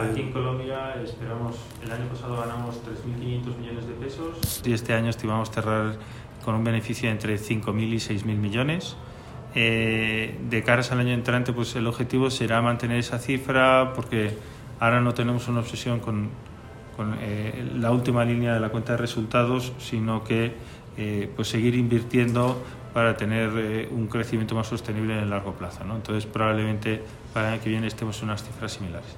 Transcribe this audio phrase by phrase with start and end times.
[0.00, 5.10] Aquí en Colombia esperamos, el año pasado ganamos 3.500 millones de pesos y este año
[5.10, 5.96] estimamos cerrar
[6.44, 8.96] con un beneficio entre 5.000 y 6.000 millones.
[9.54, 14.30] Eh, de caras al año entrante, pues el objetivo será mantener esa cifra porque
[14.78, 16.30] ahora no tenemos una obsesión con,
[16.96, 20.54] con eh, la última línea de la cuenta de resultados, sino que
[20.96, 22.62] eh, pues seguir invirtiendo
[22.92, 25.84] para tener eh, un crecimiento más sostenible en el largo plazo.
[25.84, 25.96] ¿no?
[25.96, 29.16] Entonces, probablemente para el año que viene estemos en unas cifras similares.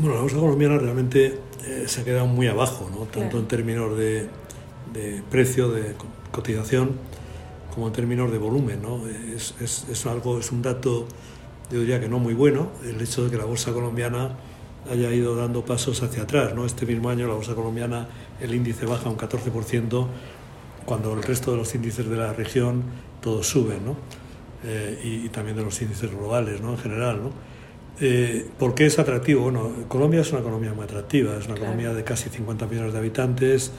[0.00, 1.40] Bueno, la bolsa colombiana realmente
[1.86, 3.06] se ha quedado muy abajo, ¿no?
[3.06, 4.28] tanto en términos de,
[4.92, 5.96] de precio, de
[6.30, 6.92] cotización,
[7.74, 8.80] como en términos de volumen.
[8.80, 9.08] ¿no?
[9.08, 11.08] Es, es, es, algo, es un dato,
[11.72, 14.36] yo diría que no muy bueno, el hecho de que la bolsa colombiana
[14.88, 16.54] haya ido dando pasos hacia atrás.
[16.54, 16.64] ¿no?
[16.64, 18.06] Este mismo año la bolsa colombiana,
[18.40, 20.06] el índice baja un 14%,
[20.86, 22.84] cuando el resto de los índices de la región
[23.20, 23.96] todos suben, ¿no?
[24.62, 26.70] Eh, y, y, también de los índices globales ¿no?
[26.70, 27.20] en general.
[27.22, 27.47] ¿no?
[28.00, 29.42] Eh, ¿Por qué es atractivo?
[29.42, 31.72] Bueno, Colombia es una economía muy atractiva, es una claro.
[31.72, 33.72] economía de casi 50 millones de habitantes,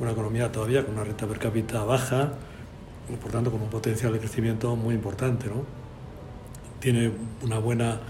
[0.00, 2.32] una economía todavía con una renta per cápita baja,
[3.12, 5.46] y por tanto con un potencial de crecimiento muy importante.
[5.46, 5.64] ¿no?
[6.80, 8.00] Tiene una buena,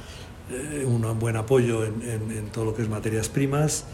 [0.50, 3.84] eh, un buen apoyo en, en, en, todo lo que es materias primas,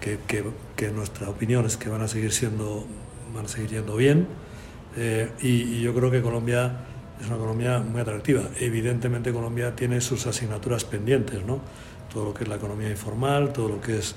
[0.00, 0.42] que, que,
[0.74, 2.86] que, nuestra opinión es que van a seguir siendo,
[3.34, 4.26] van a seguir yendo bien.
[4.96, 6.86] Eh, y, y, yo creo que Colombia
[7.20, 8.42] es una economía muy atractiva.
[8.58, 11.60] Evidentemente Colombia tiene sus asignaturas pendientes, ¿no?
[12.12, 14.14] Todo lo que es la economía informal, todo lo que es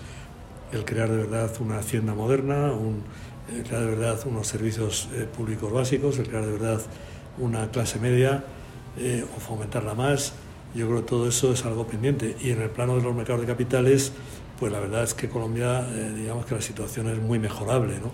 [0.72, 3.04] el crear de verdad una hacienda moderna, un,
[3.54, 6.82] el crear de verdad unos servicios eh, públicos básicos, el crear de verdad
[7.38, 8.44] una clase media
[8.98, 10.34] eh, o fomentarla más.
[10.74, 12.36] Yo creo que todo eso es algo pendiente.
[12.42, 14.12] Y en el plano de los mercados de capitales,
[14.60, 18.12] pues la verdad es que Colombia, eh, digamos que la situación es muy mejorable, ¿no?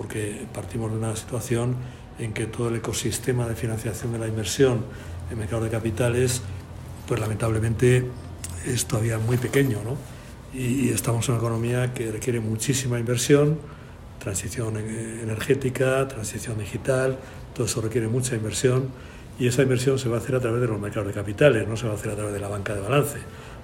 [0.00, 1.76] porque partimos de una situación
[2.20, 4.84] en que todo el ecosistema de financiación de la inversión
[5.30, 6.42] en mercados de capitales,
[7.08, 8.06] pues lamentablemente
[8.66, 9.78] es todavía muy pequeño.
[9.84, 9.96] ¿no?
[10.54, 13.58] y, estamos en una economía que requiere muchísima inversión,
[14.18, 17.18] transición energética, transición digital,
[17.54, 18.88] todo eso requiere mucha inversión
[19.38, 21.76] y esa inversión se va a hacer a través de los mercados de capitales, no
[21.76, 23.18] se va a hacer a través de la banca de balance,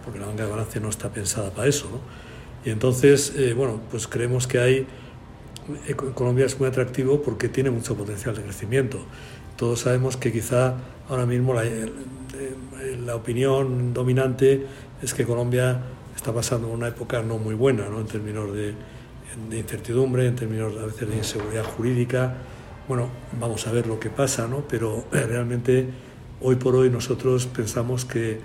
[0.05, 1.89] porque la banca de balance no está pensada para eso.
[1.91, 2.01] ¿no?
[2.65, 4.87] Y entonces, eh, bueno, pues creemos que hay,
[6.15, 8.99] Colombia es muy atractivo porque tiene mucho potencial de crecimiento.
[9.57, 10.75] Todos sabemos que quizá
[11.09, 11.65] ahora mismo la,
[13.05, 14.67] la opinión dominante
[15.03, 15.81] es que Colombia
[16.15, 18.01] está pasando una época no muy buena ¿no?
[18.01, 18.75] en términos de,
[19.49, 22.35] de, incertidumbre, en términos a veces de inseguridad jurídica.
[22.89, 23.09] Bueno,
[23.41, 24.65] vamos a ver lo que pasa, ¿no?
[24.69, 25.89] pero realmente
[26.41, 28.41] hoy por hoy nosotros pensamos que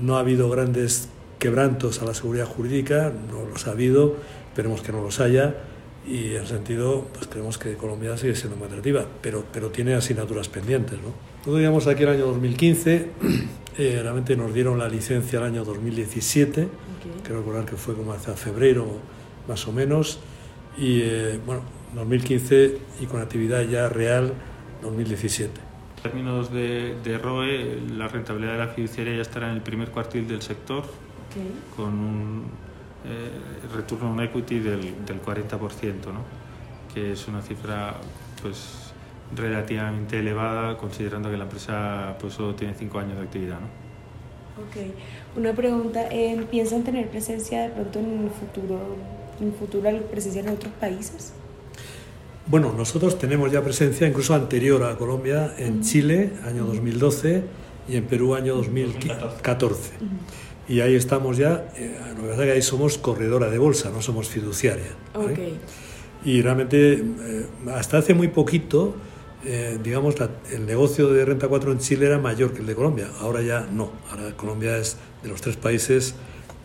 [0.00, 4.16] no ha habido grandes quebrantos a la seguridad jurídica, no los ha habido,
[4.48, 5.54] esperemos que no los haya
[6.06, 9.94] y en ese sentido pues creemos que Colombia sigue siendo muy atractiva, pero, pero tiene
[9.94, 10.98] asignaturas pendientes.
[11.00, 11.12] ¿no?
[11.38, 13.10] Nosotros digamos aquí el año 2015
[13.78, 16.70] eh, realmente nos dieron la licencia el año 2017, okay.
[17.22, 18.86] creo recordar que fue como hace febrero
[19.48, 20.20] más o menos,
[20.78, 21.62] y eh, bueno,
[21.94, 24.32] 2015 y con actividad ya real
[24.82, 25.52] 2017.
[25.96, 29.90] En términos de, de, ROE, la rentabilidad de la fiduciaria ya estará en el primer
[29.90, 30.84] cuartil del sector,
[31.30, 31.50] okay.
[31.74, 32.44] con un
[33.74, 35.58] return on equity del, del 40%,
[36.06, 36.24] ¿no?
[36.92, 37.94] que es una cifra
[38.42, 38.92] pues
[39.34, 43.58] relativamente elevada considerando que la empresa pues solo tiene cinco años de actividad.
[43.60, 43.66] ¿no?
[44.62, 44.86] Ok,
[45.36, 48.96] una pregunta, eh, ¿piensan tener presencia de pronto en el futuro,
[49.40, 51.32] en futuro presencia en otros países?
[52.46, 57.42] Bueno, nosotros tenemos ya presencia incluso anterior a Colombia en Chile, año 2012,
[57.88, 59.92] y en Perú, año 2014.
[60.68, 64.02] Y ahí estamos ya, eh, la verdad es que ahí somos corredora de bolsa, no
[64.02, 64.94] somos fiduciaria.
[65.14, 65.32] ¿vale?
[65.32, 65.58] Okay.
[66.24, 68.96] Y realmente, eh, hasta hace muy poquito,
[69.44, 72.74] eh, digamos, la, el negocio de Renta 4 en Chile era mayor que el de
[72.74, 73.08] Colombia.
[73.20, 73.92] Ahora ya no.
[74.10, 76.16] Ahora Colombia es de los tres países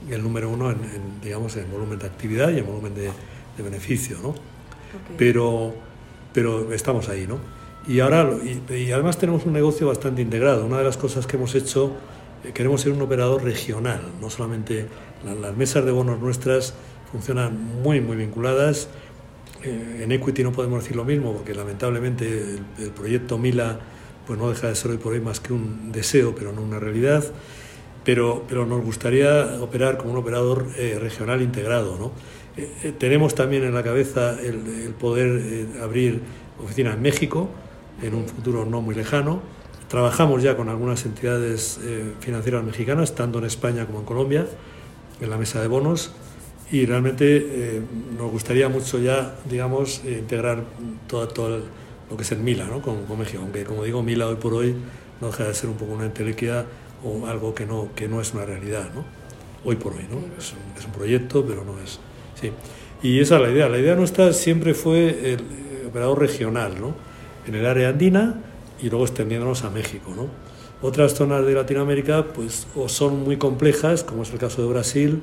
[0.09, 3.11] el número uno en, en digamos, en volumen de actividad y en volumen de,
[3.57, 4.29] de beneficio, ¿no?
[4.29, 5.15] Okay.
[5.17, 5.75] Pero,
[6.33, 7.37] pero estamos ahí, ¿no?
[7.87, 10.65] Y ahora, y, y, además tenemos un negocio bastante integrado.
[10.65, 11.91] Una de las cosas que hemos hecho,
[12.53, 14.87] queremos ser un operador regional, no solamente
[15.25, 16.73] la, las mesas de bonos nuestras
[17.11, 18.89] funcionan muy, muy vinculadas
[19.63, 23.79] eh, en Equity no podemos decir lo mismo porque lamentablemente el, proyecto Mila
[24.25, 26.79] pues no deja de ser hoy por hoy más que un deseo, pero no una
[26.79, 27.23] realidad.
[28.03, 31.97] Pero, pero nos gustaría operar como un operador eh, regional integrado.
[31.97, 32.11] ¿no?
[32.57, 36.21] Eh, eh, tenemos también en la cabeza el, el poder abrir
[36.63, 37.49] oficina en México
[38.01, 39.41] en un futuro no muy lejano.
[39.91, 44.47] Trabajamos ya con algunas entidades eh, financieras mexicanas, tanto en España como en Colombia,
[45.19, 46.13] en la mesa de bonos
[46.71, 47.81] y realmente eh,
[48.17, 50.63] nos gustaría mucho ya, digamos, eh, integrar
[51.07, 51.63] todo, todo el,
[52.09, 52.81] lo que es el Mila ¿no?
[52.81, 54.73] con, con, México, aunque como digo, Mila hoy por hoy
[55.19, 56.65] no deja de ser un poco una entelequia
[57.03, 58.89] o algo que no, que no es una realidad.
[58.95, 59.03] ¿no?
[59.65, 60.19] hoy por hoy, ¿no?
[60.37, 61.99] Es un, es un proyecto, pero no es...
[62.39, 62.51] Sí.
[63.03, 63.67] Y esa es la idea.
[63.67, 66.95] La idea nuestra siempre fue el operador regional, ¿no?
[67.45, 68.41] En el área andina
[68.81, 70.27] y luego extendiéndonos a México, ¿no?
[70.81, 75.21] Otras zonas de Latinoamérica, pues, o son muy complejas, como es el caso de Brasil,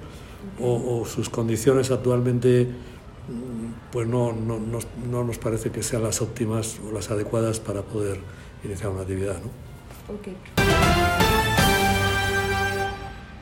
[0.60, 4.78] o, sus condiciones actualmente, mm, pues no, no, no,
[5.10, 8.18] no, nos parece que sean las óptimas o las adecuadas para poder
[8.64, 10.67] iniciar una actividad, ¿no?